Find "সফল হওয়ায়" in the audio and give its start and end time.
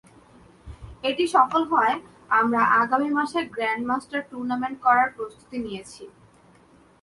1.35-1.97